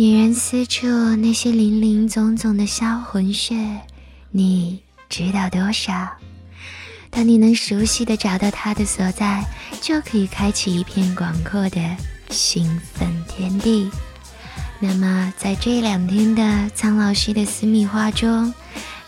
[0.00, 3.82] 女人私处那些林林总总的销魂穴，
[4.30, 4.80] 你
[5.10, 6.08] 知道多少？
[7.10, 9.44] 当你能熟悉的找到它的所在，
[9.82, 11.78] 就可以开启一片广阔的
[12.30, 13.90] 兴奋天地。
[14.78, 18.54] 那么，在这两天的苍老师的私密话中，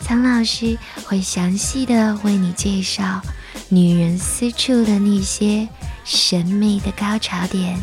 [0.00, 3.22] 苍老师会详细的为你介绍
[3.70, 5.66] 女人私处的那些
[6.04, 7.78] 神秘的高潮点。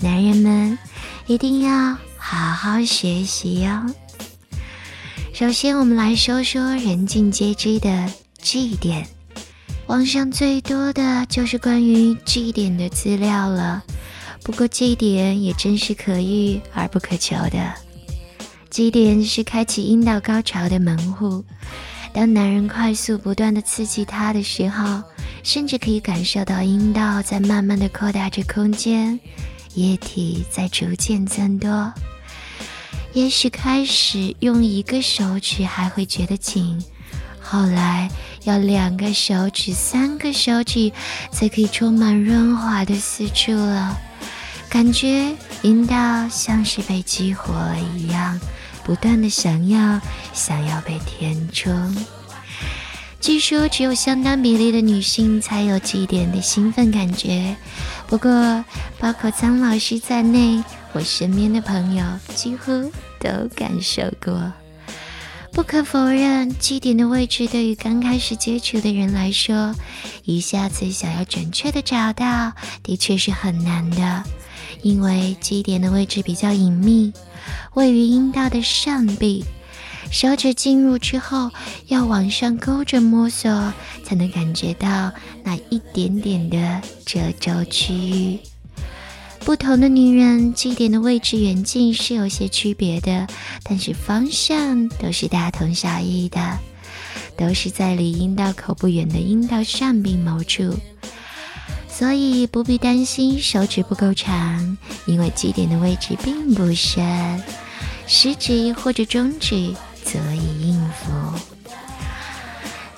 [0.00, 0.78] 男人们
[1.26, 1.96] 一定要。
[2.24, 3.84] 好好学习哟。
[5.34, 8.08] 首先，我们来说说人尽皆知的
[8.40, 9.06] G 点。
[9.86, 13.82] 网上最多的就是关于 G 点的资料了。
[14.44, 17.74] 不过，，G 点也真是可遇而不可求的。
[18.70, 21.44] G 点是开启阴道高潮的门户。
[22.14, 25.02] 当男人快速不断的刺激它的时候，
[25.42, 29.18] 甚至可以感受到阴道在慢慢的扩大着空间，
[29.74, 31.92] 液体在逐渐增多。
[33.14, 36.82] 也许开始用一个手指还会觉得紧，
[37.40, 38.10] 后来
[38.44, 40.90] 要两个手指、三个手指
[41.30, 44.00] 才可以充满润滑的四处了。
[44.70, 48.40] 感觉阴道像是被激活了一样，
[48.82, 50.00] 不断的想要、
[50.32, 51.94] 想要被填充。
[53.20, 57.54] 据说只有相当比例的女性才有这点的兴奋感觉，
[58.06, 58.64] 不过
[58.98, 60.64] 包括苍老师在内。
[60.92, 62.04] 我身边的朋友
[62.34, 62.70] 几乎
[63.18, 64.52] 都感受过。
[65.52, 69.74] 不可否认，基点的位置对于刚开始接触的人来说，
[70.24, 74.24] 一下子想要准确的找到，的确是很难的。
[74.80, 77.12] 因为基点的位置比较隐秘，
[77.74, 79.44] 位于阴道的上壁，
[80.10, 81.50] 手指进入之后，
[81.88, 83.72] 要往上勾着摸索，
[84.04, 85.12] 才能感觉到
[85.44, 88.38] 那一点点的褶皱区域。
[89.44, 93.26] 不同的女人，基点的位置远近是有些区别的，
[93.64, 96.58] 但是方向都是大同小异的，
[97.36, 100.74] 都是在离阴道口不远的阴道上壁某处，
[101.88, 107.42] 所以不必担心手指不够长，因为基点的位置并不深，
[108.06, 109.74] 食指或者中指
[110.04, 111.12] 足以应付。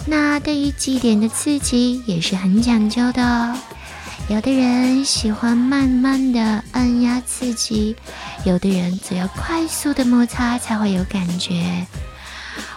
[0.06, 3.56] 那对于基点的刺激也是很讲究的哦。
[4.28, 7.94] 有的人喜欢慢慢的按压刺激，
[8.44, 11.86] 有的人则要快速的摩擦才会有感觉。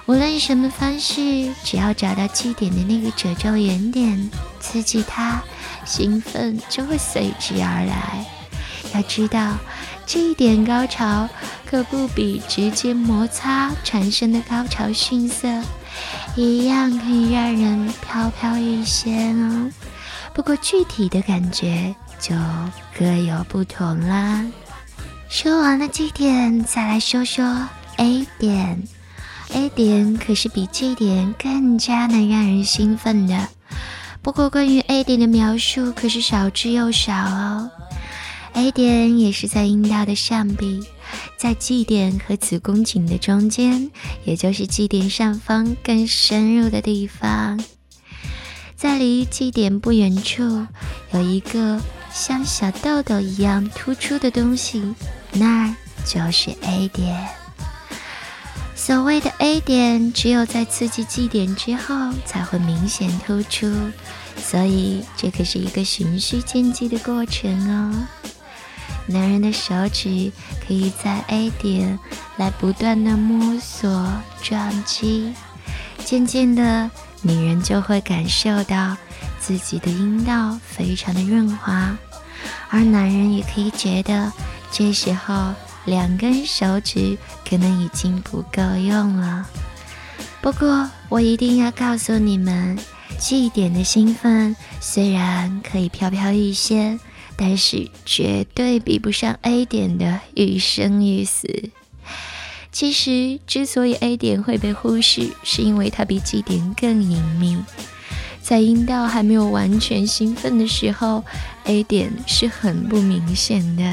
[0.07, 5.41] 无论什么方式，只要找到基点的那个褶皱原点，刺激它，
[5.85, 8.25] 兴奋就会随之而来。
[8.93, 9.55] 要知道，
[10.05, 11.29] 这一点高潮
[11.65, 15.47] 可不比直接摩擦产生的高潮逊色，
[16.35, 19.71] 一样可以让人飘飘欲仙哦。
[20.37, 22.35] 不过具体的感觉就
[22.95, 24.45] 各有不同啦。
[25.27, 27.67] 说完了 G 点，再来说说
[27.97, 28.83] A 点。
[29.49, 33.49] A 点可是比 G 点更加能让人兴奋的。
[34.21, 37.71] 不过关于 A 点的描述可是少之又少哦。
[38.53, 40.83] A 点也是在阴道的上壁，
[41.35, 43.89] 在 G 点和子宫颈的中间，
[44.23, 47.59] 也就是 G 点上方更深入的地方。
[48.77, 50.67] 在离基点不远处，
[51.11, 51.81] 有一个
[52.13, 54.93] 像小豆豆一样突出的东西，
[55.31, 57.27] 那就是 A 点。
[58.75, 63.67] 所谓的 A 点，只有在刺激基点之后才会明显突出，
[64.37, 68.07] 所以这可是一个循序渐进的过程哦。
[69.07, 70.31] 男人的手指
[70.67, 71.97] 可以在 A 点
[72.37, 74.07] 来不断的摸索
[74.43, 75.33] 撞击，
[76.05, 76.91] 渐渐的。
[77.21, 78.95] 女人就会感受到
[79.39, 81.97] 自己的阴道非常的润滑，
[82.69, 84.31] 而男人也可以觉得
[84.71, 85.53] 这时候
[85.85, 87.17] 两根手指
[87.47, 89.47] 可能已经不够用了。
[90.41, 92.77] 不过我一定要告诉你们，
[93.19, 96.99] 这一点的兴奋虽然可以飘飘欲仙，
[97.35, 101.71] 但是绝对比不上 A 点的欲生欲死。
[102.79, 107.57] 其实，之所以 A 点会被忽视，是因为它比 G 点更隐秘。
[108.39, 111.25] 在阴道还没有完全兴奋的时候
[111.63, 113.83] ，A 点是很不明显的。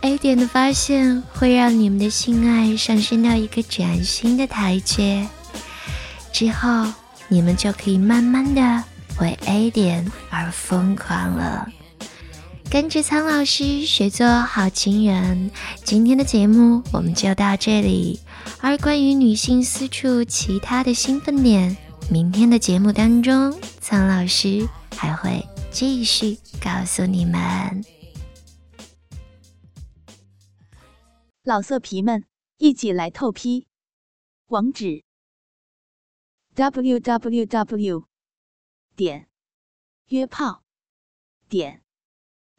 [0.00, 5.28] A 点的发现会让你们的性爱上升到一个崭新的台阶，
[6.32, 6.92] 之后
[7.28, 8.82] 你们就可以慢慢的
[9.20, 11.68] 为 A 点而疯狂了。
[12.72, 15.50] 跟着苍老师学做好情人，
[15.84, 18.18] 今天的节目我们就到这里。
[18.62, 21.76] 而关于女性私处其他的兴奋点，
[22.10, 24.66] 明天的节目当中，苍老师
[24.96, 27.84] 还会继续告诉你们。
[31.44, 32.24] 老色皮们，
[32.56, 33.66] 一起来透批！
[34.46, 35.04] 网址
[36.54, 38.04] ：w w w.
[38.96, 39.28] 点
[40.06, 40.62] 约炮
[41.50, 41.81] 点